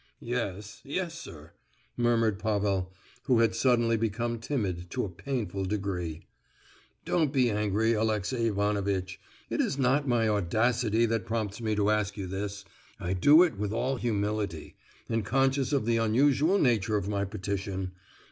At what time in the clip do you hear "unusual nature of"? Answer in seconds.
15.97-17.07